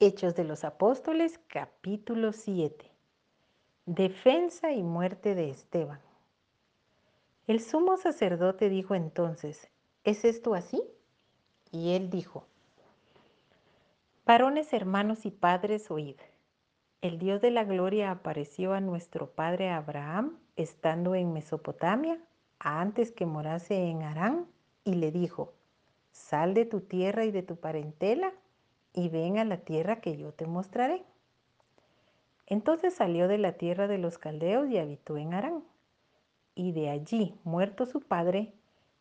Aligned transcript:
Hechos 0.00 0.36
de 0.36 0.44
los 0.44 0.62
Apóstoles, 0.62 1.40
capítulo 1.48 2.32
7. 2.32 2.88
Defensa 3.84 4.70
y 4.70 4.84
muerte 4.84 5.34
de 5.34 5.50
Esteban. 5.50 5.98
El 7.48 7.60
sumo 7.60 7.96
sacerdote 7.96 8.68
dijo 8.68 8.94
entonces, 8.94 9.68
¿es 10.04 10.24
esto 10.24 10.54
así? 10.54 10.80
Y 11.72 11.94
él 11.94 12.10
dijo, 12.10 12.46
Varones, 14.24 14.72
hermanos 14.72 15.26
y 15.26 15.32
padres, 15.32 15.90
oíd. 15.90 16.20
El 17.00 17.18
Dios 17.18 17.40
de 17.40 17.50
la 17.50 17.64
gloria 17.64 18.12
apareció 18.12 18.74
a 18.74 18.80
nuestro 18.80 19.32
padre 19.32 19.68
Abraham 19.70 20.38
estando 20.54 21.16
en 21.16 21.32
Mesopotamia, 21.32 22.20
antes 22.60 23.10
que 23.10 23.26
morase 23.26 23.88
en 23.88 24.04
Harán, 24.04 24.46
y 24.84 24.94
le 24.94 25.10
dijo, 25.10 25.54
Sal 26.12 26.54
de 26.54 26.66
tu 26.66 26.82
tierra 26.82 27.24
y 27.24 27.32
de 27.32 27.42
tu 27.42 27.56
parentela 27.56 28.32
y 28.98 29.08
ven 29.10 29.38
a 29.38 29.44
la 29.44 29.58
tierra 29.58 30.00
que 30.00 30.16
yo 30.16 30.32
te 30.32 30.44
mostraré. 30.44 31.04
Entonces 32.46 32.94
salió 32.94 33.28
de 33.28 33.38
la 33.38 33.52
tierra 33.52 33.86
de 33.86 33.96
los 33.96 34.18
caldeos 34.18 34.68
y 34.68 34.78
habitó 34.78 35.16
en 35.16 35.34
Harán. 35.34 35.62
Y 36.56 36.72
de 36.72 36.90
allí, 36.90 37.36
muerto 37.44 37.86
su 37.86 38.00
padre, 38.00 38.52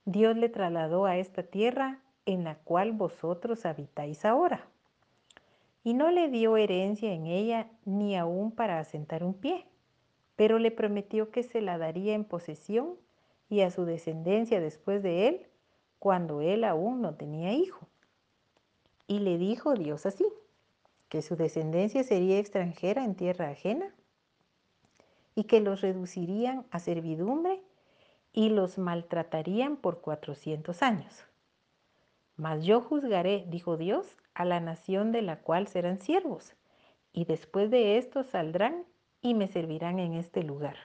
Dios 0.05 0.37
le 0.37 0.49
trasladó 0.49 1.05
a 1.05 1.17
esta 1.17 1.41
tierra 1.41 1.99
en 2.27 2.43
la 2.43 2.59
cual 2.59 2.91
vosotros 2.91 3.65
habitáis 3.65 4.23
ahora. 4.23 4.67
Y 5.83 5.95
no 5.95 6.11
le 6.11 6.27
dio 6.29 6.57
herencia 6.57 7.11
en 7.11 7.25
ella 7.25 7.67
ni 7.83 8.15
aún 8.15 8.51
para 8.51 8.77
asentar 8.77 9.23
un 9.23 9.33
pie, 9.33 9.65
pero 10.35 10.59
le 10.59 10.69
prometió 10.69 11.31
que 11.31 11.41
se 11.41 11.59
la 11.59 11.79
daría 11.79 12.13
en 12.13 12.23
posesión 12.23 12.97
y 13.49 13.61
a 13.61 13.71
su 13.71 13.85
descendencia 13.85 14.61
después 14.61 15.01
de 15.01 15.27
él, 15.27 15.47
cuando 15.97 16.41
él 16.41 16.65
aún 16.65 17.01
no 17.01 17.15
tenía 17.15 17.51
hijo. 17.53 17.87
Y 19.07 19.19
le 19.19 19.37
dijo 19.37 19.73
Dios 19.73 20.05
así, 20.05 20.27
que 21.09 21.21
su 21.21 21.35
descendencia 21.35 22.03
sería 22.03 22.39
extranjera 22.39 23.03
en 23.05 23.15
tierra 23.15 23.49
ajena 23.49 23.95
y 25.35 25.45
que 25.45 25.61
los 25.61 25.81
reducirían 25.81 26.65
a 26.71 26.79
servidumbre 26.79 27.61
y 28.33 28.49
los 28.49 28.77
maltratarían 28.77 29.77
por 29.77 30.01
cuatrocientos 30.01 30.83
años. 30.83 31.25
Mas 32.35 32.65
yo 32.65 32.81
juzgaré, 32.81 33.45
dijo 33.47 33.77
Dios, 33.77 34.17
a 34.33 34.45
la 34.45 34.59
nación 34.59 35.11
de 35.11 35.21
la 35.23 35.39
cual 35.39 35.67
serán 35.67 36.01
siervos, 36.01 36.53
y 37.13 37.25
después 37.25 37.71
de 37.71 37.97
esto 37.97 38.23
saldrán 38.23 38.85
y 39.21 39.33
me 39.33 39.47
servirán 39.47 39.99
en 39.99 40.13
este 40.13 40.43
lugar. 40.43 40.77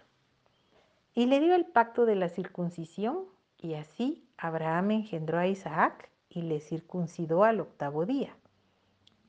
Y 1.12 1.26
le 1.26 1.40
dio 1.40 1.54
el 1.54 1.66
pacto 1.66 2.06
de 2.06 2.14
la 2.14 2.30
circuncisión, 2.30 3.26
y 3.58 3.74
así 3.74 4.24
Abraham 4.38 4.92
engendró 4.92 5.38
a 5.38 5.46
Isaac, 5.46 6.08
y 6.34 6.42
le 6.42 6.60
circuncidó 6.60 7.44
al 7.44 7.60
octavo 7.60 8.06
día, 8.06 8.34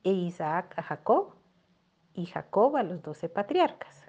e 0.04 0.12
Isaac 0.12 0.72
a 0.78 0.82
Jacob, 0.82 1.34
y 2.14 2.26
Jacob 2.26 2.76
a 2.76 2.82
los 2.82 3.02
doce 3.02 3.28
patriarcas. 3.28 4.06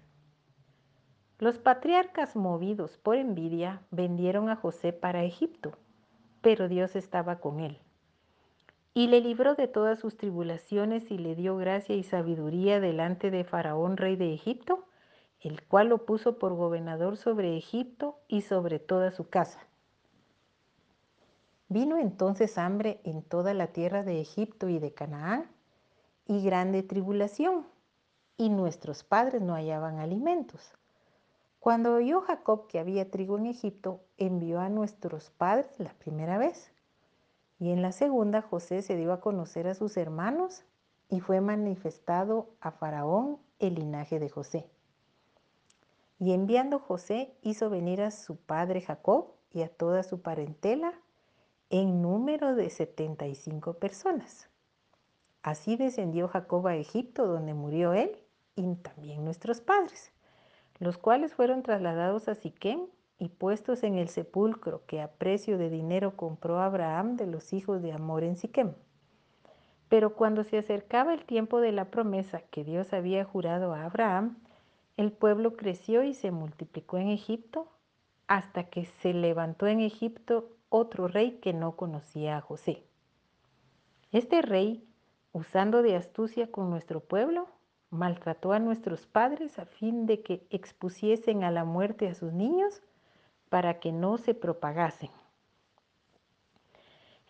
Los 1.37 1.57
patriarcas 1.57 2.37
movidos 2.37 2.97
por 2.97 3.17
envidia 3.17 3.81
vendieron 3.91 4.49
a 4.49 4.55
José 4.55 4.93
para 4.93 5.23
Egipto, 5.23 5.73
pero 6.41 6.69
Dios 6.69 6.95
estaba 6.95 7.39
con 7.39 7.59
él. 7.59 7.79
Y 8.93 9.07
le 9.07 9.19
libró 9.19 9.55
de 9.55 9.67
todas 9.67 9.99
sus 9.99 10.15
tribulaciones 10.15 11.11
y 11.11 11.17
le 11.17 11.35
dio 11.35 11.57
gracia 11.57 11.95
y 11.95 12.03
sabiduría 12.03 12.79
delante 12.79 13.31
de 13.31 13.43
Faraón, 13.43 13.97
rey 13.97 14.15
de 14.15 14.33
Egipto, 14.33 14.85
el 15.41 15.61
cual 15.63 15.89
lo 15.89 16.05
puso 16.05 16.39
por 16.39 16.53
gobernador 16.53 17.17
sobre 17.17 17.57
Egipto 17.57 18.17
y 18.29 18.41
sobre 18.41 18.79
toda 18.79 19.11
su 19.11 19.27
casa. 19.27 19.67
Vino 21.67 21.97
entonces 21.97 22.57
hambre 22.57 23.01
en 23.03 23.23
toda 23.23 23.53
la 23.53 23.67
tierra 23.67 24.03
de 24.03 24.21
Egipto 24.21 24.69
y 24.69 24.79
de 24.79 24.93
Canaán, 24.93 25.49
y 26.27 26.43
grande 26.43 26.83
tribulación, 26.83 27.65
y 28.37 28.49
nuestros 28.49 29.03
padres 29.03 29.41
no 29.41 29.53
hallaban 29.53 29.99
alimentos. 29.99 30.73
Cuando 31.59 31.95
oyó 31.95 32.21
Jacob 32.21 32.67
que 32.67 32.77
había 32.77 33.09
trigo 33.09 33.39
en 33.39 33.47
Egipto, 33.47 34.01
envió 34.17 34.59
a 34.59 34.69
nuestros 34.69 35.31
padres 35.31 35.79
la 35.79 35.93
primera 35.93 36.37
vez. 36.37 36.71
Y 37.57 37.71
en 37.71 37.81
la 37.81 37.91
segunda 37.91 38.43
José 38.43 38.83
se 38.83 38.95
dio 38.95 39.13
a 39.13 39.19
conocer 39.19 39.67
a 39.67 39.73
sus 39.73 39.97
hermanos 39.97 40.63
y 41.09 41.21
fue 41.21 41.41
manifestado 41.41 42.49
a 42.59 42.71
Faraón 42.71 43.39
el 43.57 43.75
linaje 43.75 44.19
de 44.19 44.29
José. 44.29 44.69
Y 46.19 46.33
enviando 46.33 46.77
José 46.77 47.35
hizo 47.41 47.71
venir 47.71 48.01
a 48.01 48.11
su 48.11 48.35
padre 48.35 48.81
Jacob 48.81 49.31
y 49.51 49.63
a 49.63 49.69
toda 49.69 50.03
su 50.03 50.21
parentela 50.21 50.93
en 51.69 52.01
número 52.01 52.55
de 52.55 52.69
75 52.69 53.73
personas. 53.75 54.49
Así 55.41 55.75
descendió 55.75 56.27
Jacob 56.27 56.67
a 56.67 56.75
Egipto, 56.75 57.27
donde 57.27 57.53
murió 57.53 57.93
él 57.93 58.17
y 58.55 58.75
también 58.77 59.23
nuestros 59.23 59.61
padres, 59.61 60.11
los 60.79 60.97
cuales 60.97 61.33
fueron 61.33 61.63
trasladados 61.63 62.27
a 62.27 62.35
Siquem 62.35 62.87
y 63.17 63.29
puestos 63.29 63.83
en 63.83 63.97
el 63.97 64.09
sepulcro 64.09 64.85
que 64.85 65.01
a 65.01 65.11
precio 65.11 65.57
de 65.57 65.69
dinero 65.69 66.17
compró 66.17 66.59
Abraham 66.59 67.15
de 67.15 67.27
los 67.27 67.53
hijos 67.53 67.81
de 67.81 67.93
Amor 67.93 68.23
en 68.23 68.37
Siquem. 68.37 68.73
Pero 69.87 70.15
cuando 70.15 70.43
se 70.43 70.57
acercaba 70.57 71.13
el 71.13 71.25
tiempo 71.25 71.61
de 71.61 71.71
la 71.71 71.91
promesa 71.91 72.41
que 72.41 72.63
Dios 72.63 72.91
había 72.91 73.23
jurado 73.23 73.73
a 73.73 73.85
Abraham, 73.85 74.37
el 74.97 75.11
pueblo 75.11 75.55
creció 75.55 76.03
y 76.03 76.13
se 76.13 76.31
multiplicó 76.31 76.97
en 76.97 77.09
Egipto 77.09 77.71
hasta 78.27 78.65
que 78.65 78.85
se 78.85 79.13
levantó 79.13 79.67
en 79.67 79.81
Egipto 79.81 80.55
otro 80.75 81.07
rey 81.07 81.39
que 81.41 81.53
no 81.53 81.75
conocía 81.75 82.37
a 82.37 82.41
José. 82.41 82.83
Este 84.11 84.41
rey, 84.41 84.87
usando 85.31 85.81
de 85.81 85.95
astucia 85.95 86.51
con 86.51 86.69
nuestro 86.69 86.99
pueblo, 86.99 87.47
maltrató 87.89 88.51
a 88.51 88.59
nuestros 88.59 89.05
padres 89.07 89.57
a 89.57 89.65
fin 89.65 90.05
de 90.05 90.21
que 90.21 90.45
expusiesen 90.49 91.43
a 91.43 91.51
la 91.51 91.63
muerte 91.63 92.07
a 92.07 92.15
sus 92.15 92.33
niños 92.33 92.81
para 93.49 93.79
que 93.79 93.91
no 93.91 94.17
se 94.17 94.33
propagasen. 94.33 95.11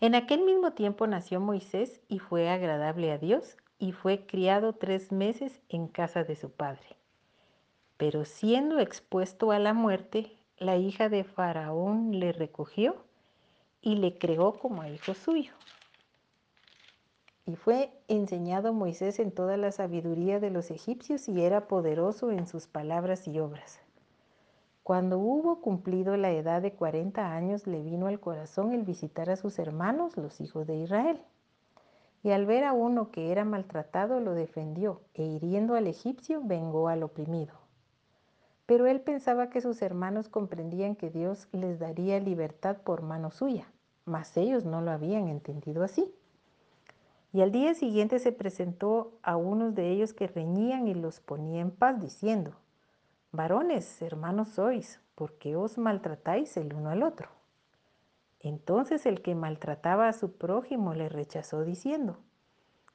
En 0.01 0.15
aquel 0.15 0.41
mismo 0.41 0.71
tiempo 0.71 1.07
nació 1.07 1.39
Moisés 1.39 2.01
y 2.07 2.19
fue 2.19 2.49
agradable 2.49 3.11
a 3.11 3.17
Dios 3.17 3.57
y 3.79 3.91
fue 3.91 4.25
criado 4.25 4.73
tres 4.73 5.11
meses 5.11 5.61
en 5.69 5.87
casa 5.87 6.23
de 6.23 6.35
su 6.35 6.51
padre. 6.51 6.97
Pero 7.97 8.25
siendo 8.25 8.79
expuesto 8.79 9.51
a 9.51 9.59
la 9.59 9.73
muerte, 9.73 10.37
la 10.57 10.77
hija 10.77 11.09
de 11.09 11.23
Faraón 11.23 12.19
le 12.19 12.33
recogió 12.33 13.04
y 13.85 13.95
le 13.97 14.17
creó 14.17 14.53
como 14.53 14.81
a 14.81 14.89
hijo 14.89 15.13
suyo. 15.13 15.53
Y 17.45 17.55
fue 17.55 17.91
enseñado 18.07 18.73
Moisés 18.73 19.19
en 19.19 19.31
toda 19.31 19.57
la 19.57 19.71
sabiduría 19.71 20.39
de 20.39 20.49
los 20.49 20.71
egipcios 20.71 21.29
y 21.29 21.43
era 21.43 21.67
poderoso 21.67 22.31
en 22.31 22.47
sus 22.47 22.65
palabras 22.65 23.27
y 23.27 23.39
obras. 23.39 23.79
Cuando 24.81 25.19
hubo 25.19 25.61
cumplido 25.61 26.17
la 26.17 26.31
edad 26.31 26.63
de 26.63 26.73
40 26.73 27.31
años, 27.31 27.67
le 27.67 27.83
vino 27.83 28.07
al 28.07 28.19
corazón 28.19 28.71
el 28.71 28.81
visitar 28.81 29.29
a 29.29 29.35
sus 29.35 29.59
hermanos, 29.59 30.17
los 30.17 30.41
hijos 30.41 30.65
de 30.65 30.77
Israel. 30.77 31.21
Y 32.23 32.31
al 32.31 32.47
ver 32.47 32.63
a 32.63 32.73
uno 32.73 33.11
que 33.11 33.31
era 33.31 33.45
maltratado, 33.45 34.19
lo 34.19 34.33
defendió, 34.33 35.01
e 35.13 35.23
hiriendo 35.23 35.75
al 35.75 35.85
egipcio, 35.85 36.41
vengó 36.43 36.87
al 36.87 37.03
oprimido. 37.03 37.53
Pero 38.65 38.87
él 38.87 39.01
pensaba 39.01 39.51
que 39.51 39.61
sus 39.61 39.83
hermanos 39.83 40.27
comprendían 40.27 40.95
que 40.95 41.11
Dios 41.11 41.47
les 41.51 41.77
daría 41.77 42.19
libertad 42.19 42.77
por 42.77 43.03
mano 43.03 43.29
suya 43.29 43.67
mas 44.05 44.37
ellos 44.37 44.65
no 44.65 44.81
lo 44.81 44.91
habían 44.91 45.27
entendido 45.27 45.83
así. 45.83 46.13
Y 47.33 47.41
al 47.41 47.51
día 47.51 47.73
siguiente 47.73 48.19
se 48.19 48.31
presentó 48.31 49.11
a 49.21 49.35
unos 49.35 49.75
de 49.75 49.89
ellos 49.91 50.13
que 50.13 50.27
reñían 50.27 50.87
y 50.87 50.93
los 50.93 51.19
ponía 51.19 51.59
en 51.59 51.71
paz, 51.71 51.99
diciendo, 51.99 52.55
Varones, 53.31 54.01
hermanos 54.01 54.49
sois, 54.49 55.01
¿por 55.15 55.33
qué 55.33 55.57
os 55.57 55.77
maltratáis 55.77 56.55
el 56.55 56.73
uno 56.73 56.91
al 56.91 57.03
otro? 57.03 57.29
Entonces 58.39 59.05
el 59.05 59.21
que 59.21 59.35
maltrataba 59.35 60.07
a 60.07 60.13
su 60.13 60.37
prójimo 60.37 60.93
le 60.93 61.09
rechazó, 61.09 61.63
diciendo, 61.63 62.19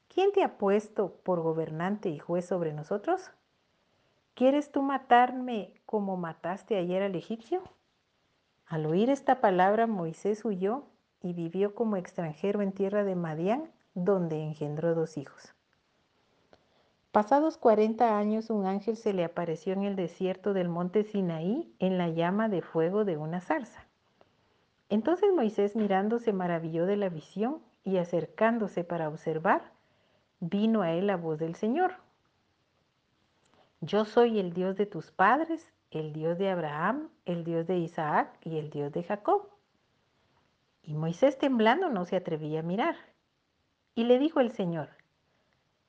¿quién 0.07 0.31
te 0.31 0.43
ha 0.43 0.57
puesto 0.57 1.13
por 1.23 1.41
gobernante 1.41 2.09
y 2.09 2.17
juez 2.17 2.45
sobre 2.45 2.73
nosotros? 2.73 3.29
¿Quieres 4.33 4.71
tú 4.71 4.81
matarme 4.81 5.73
como 5.85 6.17
mataste 6.17 6.77
ayer 6.77 7.03
al 7.03 7.15
egipcio? 7.15 7.61
Al 8.65 8.85
oír 8.85 9.09
esta 9.09 9.41
palabra, 9.41 9.85
Moisés 9.85 10.45
huyó 10.45 10.85
y 11.21 11.33
vivió 11.33 11.75
como 11.75 11.97
extranjero 11.97 12.61
en 12.61 12.71
tierra 12.71 13.03
de 13.03 13.15
Madián, 13.15 13.71
donde 13.93 14.41
engendró 14.43 14.95
dos 14.95 15.17
hijos. 15.17 15.53
Pasados 17.11 17.57
40 17.57 18.17
años, 18.17 18.49
un 18.49 18.65
ángel 18.65 18.95
se 18.95 19.11
le 19.11 19.25
apareció 19.25 19.73
en 19.73 19.83
el 19.83 19.97
desierto 19.97 20.53
del 20.53 20.69
monte 20.69 21.03
Sinaí 21.03 21.75
en 21.79 21.97
la 21.97 22.07
llama 22.07 22.47
de 22.47 22.61
fuego 22.61 23.03
de 23.03 23.17
una 23.17 23.41
zarza. 23.41 23.85
Entonces 24.87 25.33
Moisés 25.33 25.75
mirando 25.75 26.19
se 26.19 26.31
maravilló 26.31 26.85
de 26.85 26.95
la 26.95 27.09
visión 27.09 27.61
y 27.83 27.97
acercándose 27.97 28.83
para 28.83 29.09
observar, 29.09 29.71
vino 30.39 30.81
a 30.81 30.93
él 30.93 31.07
la 31.07 31.17
voz 31.17 31.37
del 31.37 31.55
Señor. 31.55 31.95
Yo 33.81 34.05
soy 34.05 34.39
el 34.39 34.53
Dios 34.53 34.77
de 34.77 34.85
tus 34.85 35.11
padres, 35.11 35.65
el 35.89 36.13
Dios 36.13 36.37
de 36.37 36.49
Abraham, 36.49 37.09
el 37.25 37.43
Dios 37.43 37.67
de 37.67 37.77
Isaac 37.77 38.37
y 38.43 38.57
el 38.57 38.69
Dios 38.69 38.91
de 38.91 39.03
Jacob. 39.03 39.49
Y 40.83 40.93
Moisés 40.93 41.37
temblando 41.37 41.89
no 41.89 42.05
se 42.05 42.15
atrevía 42.15 42.61
a 42.61 42.63
mirar. 42.63 42.95
Y 43.95 44.05
le 44.05 44.19
dijo 44.19 44.39
el 44.39 44.51
Señor, 44.51 44.89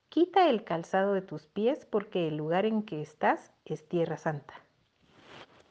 quita 0.08 0.50
el 0.50 0.64
calzado 0.64 1.14
de 1.14 1.22
tus 1.22 1.46
pies 1.46 1.86
porque 1.86 2.28
el 2.28 2.36
lugar 2.36 2.66
en 2.66 2.82
que 2.82 3.00
estás 3.00 3.52
es 3.64 3.88
tierra 3.88 4.18
santa. 4.18 4.54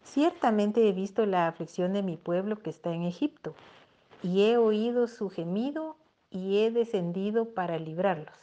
Ciertamente 0.04 0.88
he 0.88 0.94
visto 0.94 1.26
la 1.26 1.48
aflicción 1.48 1.94
de 1.94 2.04
mi 2.04 2.18
pueblo 2.18 2.58
que 2.58 2.70
está 2.70 2.92
en 2.94 3.04
Egipto, 3.04 3.56
y 4.24 4.44
he 4.44 4.58
oído 4.58 5.08
su 5.08 5.30
gemido 5.30 5.98
y 6.30 6.60
he 6.60 6.72
descendido 6.72 7.54
para 7.54 7.80
librarlos. 7.80 8.36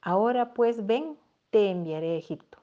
Ahora 0.00 0.54
pues 0.54 0.86
ven, 0.86 1.16
te 1.50 1.70
enviaré 1.70 2.12
a 2.12 2.18
Egipto. 2.18 2.58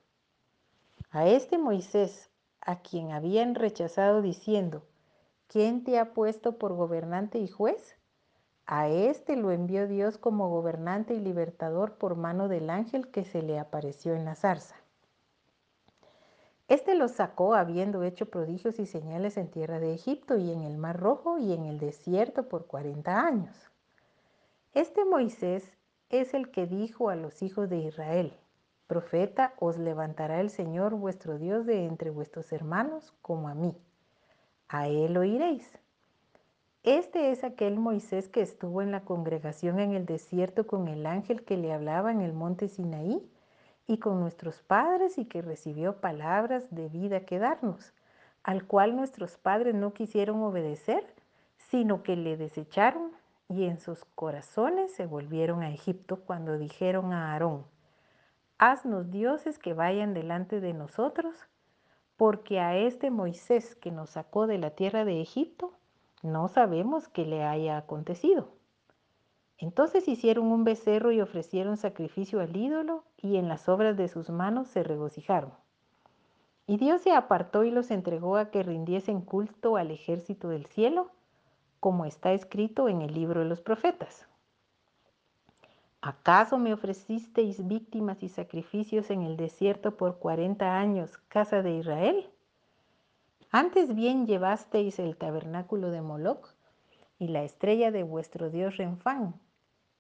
A 1.11 1.27
este 1.27 1.57
Moisés, 1.57 2.29
a 2.61 2.81
quien 2.81 3.11
habían 3.11 3.55
rechazado 3.55 4.21
diciendo, 4.21 4.83
¿quién 5.49 5.83
te 5.83 5.99
ha 5.99 6.13
puesto 6.13 6.57
por 6.57 6.73
gobernante 6.73 7.39
y 7.39 7.47
juez? 7.47 7.97
A 8.65 8.87
este 8.87 9.35
lo 9.35 9.51
envió 9.51 9.87
Dios 9.87 10.19
como 10.19 10.47
gobernante 10.47 11.15
y 11.15 11.19
libertador 11.19 11.95
por 11.95 12.15
mano 12.15 12.47
del 12.47 12.69
ángel 12.69 13.09
que 13.09 13.25
se 13.25 13.41
le 13.41 13.57
apareció 13.57 14.13
en 14.13 14.25
la 14.25 14.35
zarza. 14.35 14.75
Este 16.67 16.93
los 16.93 17.13
sacó 17.13 17.55
habiendo 17.55 18.03
hecho 18.03 18.27
prodigios 18.27 18.77
y 18.77 18.85
señales 18.85 19.37
en 19.37 19.49
tierra 19.49 19.79
de 19.79 19.95
Egipto 19.95 20.37
y 20.37 20.51
en 20.51 20.61
el 20.61 20.77
mar 20.77 20.99
rojo 20.99 21.39
y 21.39 21.51
en 21.51 21.65
el 21.65 21.79
desierto 21.79 22.47
por 22.47 22.67
cuarenta 22.67 23.25
años. 23.25 23.71
Este 24.75 25.03
Moisés 25.03 25.73
es 26.09 26.35
el 26.35 26.51
que 26.51 26.67
dijo 26.67 27.09
a 27.09 27.15
los 27.15 27.41
hijos 27.41 27.69
de 27.69 27.77
Israel, 27.77 28.37
Profeta 28.85 29.55
os 29.59 29.79
levantará 29.79 30.41
el 30.41 30.51
Señor 30.51 30.93
vuestro 30.93 31.39
Dios 31.39 31.65
de 31.65 31.85
entre 31.85 32.11
vuestros 32.11 32.51
hermanos 32.51 33.15
como 33.23 33.49
a 33.49 33.55
mí. 33.55 33.75
A 34.71 34.87
él 34.87 35.17
oiréis. 35.17 35.79
Este 36.83 37.31
es 37.31 37.43
aquel 37.43 37.79
Moisés 37.79 38.29
que 38.29 38.41
estuvo 38.41 38.83
en 38.83 38.91
la 38.91 39.01
congregación 39.01 39.79
en 39.79 39.93
el 39.93 40.05
desierto 40.05 40.67
con 40.67 40.87
el 40.87 41.07
ángel 41.07 41.43
que 41.43 41.57
le 41.57 41.73
hablaba 41.73 42.11
en 42.11 42.21
el 42.21 42.33
monte 42.33 42.67
Sinaí 42.67 43.27
y 43.87 43.97
con 43.97 44.19
nuestros 44.19 44.61
padres 44.61 45.17
y 45.17 45.25
que 45.25 45.41
recibió 45.41 45.97
palabras 46.01 46.67
de 46.69 46.87
vida 46.87 47.25
que 47.25 47.39
darnos, 47.39 47.93
al 48.43 48.67
cual 48.67 48.95
nuestros 48.95 49.37
padres 49.37 49.73
no 49.73 49.93
quisieron 49.93 50.43
obedecer, 50.43 51.03
sino 51.57 52.03
que 52.03 52.15
le 52.15 52.37
desecharon 52.37 53.11
y 53.47 53.65
en 53.65 53.79
sus 53.79 54.05
corazones 54.13 54.93
se 54.93 55.07
volvieron 55.07 55.63
a 55.63 55.73
Egipto 55.73 56.17
cuando 56.17 56.59
dijeron 56.59 57.11
a 57.11 57.33
Aarón, 57.33 57.65
haznos 58.59 59.09
dioses 59.09 59.57
que 59.57 59.73
vayan 59.73 60.13
delante 60.13 60.59
de 60.61 60.73
nosotros, 60.73 61.47
porque 62.19 62.59
a 62.59 62.75
este 62.75 63.11
Moisés 63.11 63.75
que 63.77 63.91
nos 63.91 64.09
sacó 64.09 64.45
de 64.45 64.57
la 64.57 64.71
tierra 64.71 65.05
de 65.05 65.21
Egipto, 65.21 65.71
no 66.21 66.49
sabemos 66.49 67.07
qué 67.07 67.25
le 67.25 67.45
haya 67.45 67.77
acontecido. 67.77 68.49
Entonces 69.57 70.05
hicieron 70.05 70.51
un 70.51 70.65
becerro 70.65 71.13
y 71.13 71.21
ofrecieron 71.21 71.77
sacrificio 71.77 72.41
al 72.41 72.57
ídolo 72.57 73.05
y 73.15 73.37
en 73.37 73.47
las 73.47 73.69
obras 73.69 73.95
de 73.95 74.09
sus 74.09 74.29
manos 74.29 74.67
se 74.67 74.83
regocijaron. 74.83 75.53
Y 76.67 76.75
Dios 76.75 77.03
se 77.03 77.13
apartó 77.13 77.63
y 77.63 77.71
los 77.71 77.89
entregó 77.89 78.35
a 78.35 78.51
que 78.51 78.63
rindiesen 78.63 79.21
culto 79.21 79.77
al 79.77 79.89
ejército 79.89 80.49
del 80.49 80.65
cielo, 80.65 81.11
como 81.79 82.03
está 82.03 82.33
escrito 82.33 82.89
en 82.89 83.01
el 83.01 83.13
libro 83.13 83.39
de 83.39 83.47
los 83.47 83.61
profetas. 83.61 84.28
¿Acaso 86.01 86.57
me 86.57 86.73
ofrecisteis 86.73 87.67
víctimas 87.67 88.23
y 88.23 88.29
sacrificios 88.29 89.09
en 89.09 89.21
el 89.23 89.35
desierto 89.35 89.97
por 89.97 90.17
cuarenta 90.17 90.79
años, 90.79 91.17
casa 91.27 91.61
de 91.61 91.75
Israel? 91.75 92.29
Antes 93.51 93.93
bien 93.93 94.25
llevasteis 94.25 94.97
el 94.99 95.17
tabernáculo 95.17 95.91
de 95.91 96.01
Moloc 96.01 96.53
y 97.17 97.27
la 97.27 97.43
estrella 97.43 97.91
de 97.91 98.03
vuestro 98.03 98.49
dios 98.49 98.77
Renfán, 98.77 99.33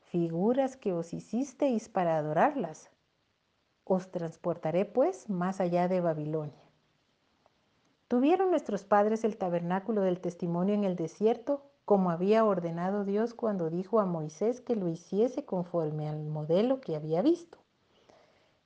figuras 0.03 0.77
que 0.77 0.93
os 0.93 1.13
hicisteis 1.13 1.89
para 1.89 2.15
adorarlas. 2.15 2.89
Os 3.83 4.09
transportaré 4.09 4.85
pues 4.85 5.29
más 5.29 5.59
allá 5.59 5.89
de 5.89 5.99
Babilonia. 5.99 6.63
Tuvieron 8.07 8.51
nuestros 8.51 8.85
padres 8.85 9.25
el 9.25 9.35
tabernáculo 9.35 10.01
del 10.01 10.21
testimonio 10.21 10.75
en 10.75 10.85
el 10.85 10.95
desierto, 10.95 11.68
como 11.89 12.11
había 12.11 12.45
ordenado 12.45 13.03
Dios 13.03 13.33
cuando 13.33 13.71
dijo 13.71 13.99
a 13.99 14.05
Moisés 14.05 14.61
que 14.61 14.75
lo 14.75 14.89
hiciese 14.89 15.43
conforme 15.43 16.07
al 16.07 16.23
modelo 16.23 16.81
que 16.81 16.95
había 16.95 17.23
visto, 17.23 17.57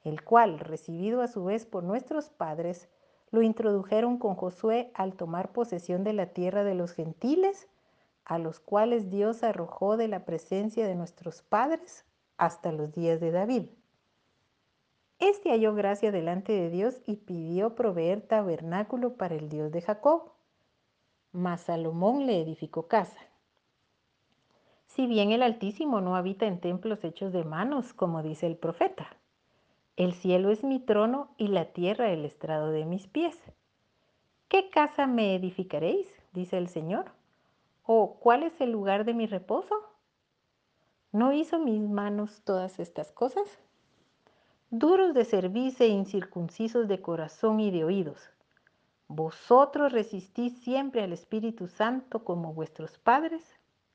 el 0.03 0.25
cual, 0.25 0.59
recibido 0.59 1.21
a 1.21 1.29
su 1.29 1.45
vez 1.45 1.65
por 1.65 1.85
nuestros 1.85 2.27
padres, 2.27 2.89
lo 3.31 3.41
introdujeron 3.41 4.17
con 4.17 4.35
Josué 4.35 4.91
al 4.93 5.13
tomar 5.13 5.53
posesión 5.53 6.03
de 6.03 6.11
la 6.11 6.33
tierra 6.33 6.65
de 6.65 6.75
los 6.75 6.91
gentiles, 6.91 7.69
a 8.25 8.39
los 8.39 8.59
cuales 8.59 9.09
Dios 9.09 9.41
arrojó 9.43 9.95
de 9.95 10.09
la 10.09 10.25
presencia 10.25 10.85
de 10.85 10.95
nuestros 10.95 11.43
padres 11.43 12.03
hasta 12.35 12.73
los 12.73 12.91
días 12.91 13.21
de 13.21 13.31
David. 13.31 13.67
Este 15.19 15.51
halló 15.51 15.73
gracia 15.75 16.11
delante 16.11 16.51
de 16.51 16.69
Dios 16.69 16.99
y 17.05 17.15
pidió 17.15 17.73
proveer 17.73 18.19
tabernáculo 18.19 19.13
para 19.13 19.35
el 19.35 19.47
Dios 19.47 19.71
de 19.71 19.81
Jacob. 19.81 20.33
Mas 21.33 21.61
Salomón 21.61 22.27
le 22.27 22.39
edificó 22.39 22.87
casa. 22.87 23.19
Si 24.85 25.07
bien 25.07 25.31
el 25.31 25.41
Altísimo 25.41 25.99
no 25.99 26.15
habita 26.15 26.45
en 26.45 26.59
templos 26.61 27.03
hechos 27.03 27.33
de 27.33 27.43
manos, 27.43 27.91
como 27.91 28.21
dice 28.21 28.45
el 28.45 28.55
profeta, 28.55 29.17
el 29.97 30.13
cielo 30.13 30.51
es 30.51 30.63
mi 30.63 30.79
trono 30.79 31.33
y 31.37 31.47
la 31.47 31.73
tierra 31.73 32.11
el 32.11 32.23
estrado 32.23 32.69
de 32.69 32.85
mis 32.85 33.07
pies. 33.07 33.35
¿Qué 34.47 34.69
casa 34.69 35.07
me 35.07 35.33
edificaréis? 35.33 36.07
dice 36.33 36.59
el 36.59 36.67
Señor. 36.67 37.05
¿O 37.83 38.19
cuál 38.19 38.43
es 38.43 38.61
el 38.61 38.71
lugar 38.71 39.03
de 39.03 39.15
mi 39.15 39.25
reposo? 39.25 39.75
¿No 41.11 41.33
hizo 41.33 41.57
mis 41.57 41.81
manos 41.81 42.43
todas 42.43 42.79
estas 42.79 43.11
cosas? 43.11 43.59
Duros 44.69 45.15
de 45.15 45.25
cerviz 45.25 45.81
e 45.81 45.87
incircuncisos 45.87 46.87
de 46.87 47.01
corazón 47.01 47.59
y 47.59 47.71
de 47.71 47.83
oídos. 47.83 48.29
Vosotros 49.15 49.91
resistís 49.91 50.61
siempre 50.63 51.03
al 51.03 51.13
Espíritu 51.13 51.67
Santo 51.67 52.23
como 52.23 52.53
vuestros 52.53 52.97
padres, 52.97 53.43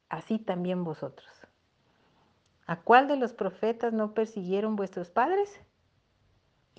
así 0.08 0.38
también 0.38 0.84
vosotros. 0.84 1.28
¿A 2.66 2.80
cuál 2.80 3.08
de 3.08 3.16
los 3.16 3.32
profetas 3.32 3.92
no 3.92 4.14
persiguieron 4.14 4.76
vuestros 4.76 5.10
padres? 5.10 5.60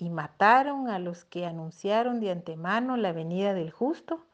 y 0.00 0.08
mataron 0.08 0.88
a 0.88 0.98
los 0.98 1.26
que 1.26 1.44
anunciaron 1.44 2.20
de 2.20 2.30
antemano 2.30 2.96
la 2.96 3.12
venida 3.12 3.52
del 3.52 3.70
justo, 3.70 4.24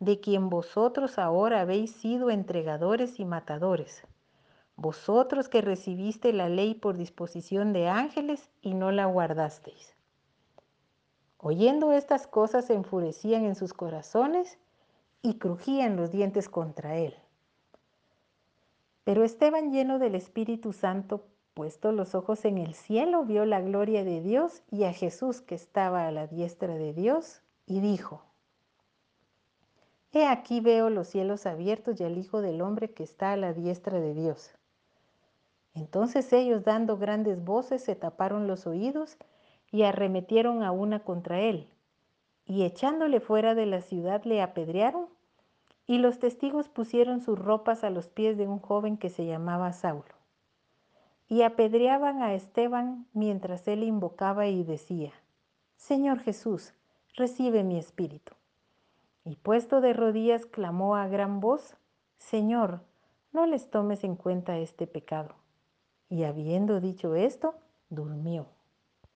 de 0.00 0.18
quien 0.18 0.50
vosotros 0.50 1.18
ahora 1.20 1.60
habéis 1.60 1.92
sido 1.92 2.30
entregadores 2.30 3.20
y 3.20 3.24
matadores. 3.24 4.02
Vosotros 4.74 5.48
que 5.48 5.60
recibiste 5.60 6.32
la 6.32 6.48
ley 6.48 6.74
por 6.74 6.96
disposición 6.96 7.72
de 7.72 7.88
ángeles 7.88 8.50
y 8.60 8.74
no 8.74 8.90
la 8.90 9.06
guardasteis. 9.06 9.94
Oyendo 11.46 11.92
estas 11.92 12.26
cosas 12.26 12.64
se 12.64 12.72
enfurecían 12.72 13.44
en 13.44 13.54
sus 13.54 13.74
corazones 13.74 14.56
y 15.20 15.34
crujían 15.36 15.94
los 15.94 16.10
dientes 16.10 16.48
contra 16.48 16.96
él. 16.96 17.14
Pero 19.04 19.24
Esteban, 19.24 19.70
lleno 19.70 19.98
del 19.98 20.14
Espíritu 20.14 20.72
Santo, 20.72 21.26
Puesto 21.52 21.92
los 21.92 22.14
ojos 22.14 22.46
en 22.46 22.56
el 22.56 22.72
cielo, 22.72 23.26
vio 23.26 23.44
la 23.44 23.60
gloria 23.60 24.04
de 24.04 24.22
Dios 24.22 24.62
y 24.70 24.84
a 24.84 24.94
Jesús 24.94 25.42
que 25.42 25.54
estaba 25.54 26.06
a 26.06 26.10
la 26.12 26.26
diestra 26.26 26.76
de 26.76 26.94
Dios, 26.94 27.42
y 27.66 27.80
dijo, 27.80 28.22
He 30.12 30.26
aquí 30.26 30.60
veo 30.60 30.88
los 30.88 31.08
cielos 31.08 31.44
abiertos 31.44 32.00
y 32.00 32.04
al 32.04 32.16
Hijo 32.16 32.40
del 32.40 32.62
Hombre 32.62 32.92
que 32.92 33.02
está 33.02 33.32
a 33.32 33.36
la 33.36 33.52
diestra 33.52 34.00
de 34.00 34.14
Dios. 34.14 34.50
Entonces 35.74 36.32
ellos, 36.32 36.64
dando 36.64 36.96
grandes 36.96 37.44
voces, 37.44 37.84
se 37.84 37.96
taparon 37.96 38.46
los 38.46 38.66
oídos 38.66 39.18
y 39.74 39.82
arremetieron 39.82 40.62
a 40.62 40.70
una 40.70 41.00
contra 41.00 41.40
él, 41.40 41.68
y 42.46 42.62
echándole 42.62 43.20
fuera 43.20 43.54
de 43.54 43.66
la 43.66 43.82
ciudad 43.82 44.24
le 44.24 44.40
apedrearon, 44.40 45.06
y 45.86 45.98
los 45.98 46.18
testigos 46.18 46.68
pusieron 46.68 47.20
sus 47.20 47.38
ropas 47.38 47.84
a 47.84 47.90
los 47.90 48.08
pies 48.08 48.38
de 48.38 48.46
un 48.46 48.58
joven 48.58 48.96
que 48.96 49.10
se 49.10 49.26
llamaba 49.26 49.72
Saulo 49.72 50.14
y 51.28 51.42
apedreaban 51.42 52.22
a 52.22 52.34
Esteban 52.34 53.06
mientras 53.12 53.66
él 53.68 53.82
invocaba 53.82 54.46
y 54.46 54.62
decía, 54.62 55.12
Señor 55.76 56.20
Jesús, 56.20 56.74
recibe 57.16 57.64
mi 57.64 57.78
espíritu. 57.78 58.34
Y 59.24 59.36
puesto 59.36 59.80
de 59.80 59.94
rodillas 59.94 60.46
clamó 60.46 60.96
a 60.96 61.08
gran 61.08 61.40
voz, 61.40 61.76
Señor, 62.18 62.82
no 63.32 63.46
les 63.46 63.70
tomes 63.70 64.04
en 64.04 64.16
cuenta 64.16 64.58
este 64.58 64.86
pecado. 64.86 65.34
Y 66.08 66.24
habiendo 66.24 66.80
dicho 66.80 67.14
esto, 67.14 67.54
durmió. 67.88 68.53